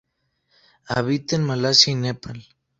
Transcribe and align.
Habita 0.87 1.35
en 1.35 1.43
Malasia 1.43 1.91
y 1.93 1.95
Nepal. 1.95 2.43